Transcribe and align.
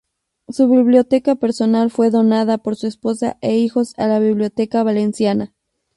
Su 0.49 0.67
biblioteca 0.67 1.35
personal 1.35 1.91
fue 1.91 2.09
donada 2.09 2.57
por 2.57 2.75
su 2.75 2.87
esposa 2.87 3.37
e 3.41 3.57
hijos 3.59 3.93
a 3.99 4.07
la 4.07 4.17
Biblioteca 4.17 4.81
Valenciana. 4.81 5.53